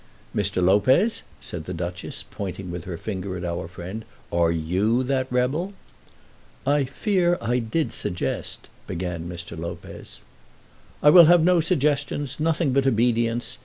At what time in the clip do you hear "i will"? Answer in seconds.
11.03-11.25